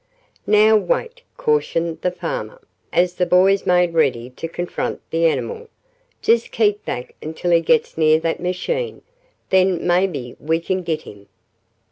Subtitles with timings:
[0.47, 2.59] "Now wait," cautioned the farmer,
[2.91, 5.67] as the boys made ready to confront the animal.
[6.23, 9.03] "Just keep back until he gets near that machine.
[9.51, 11.27] Then maybe we can git him."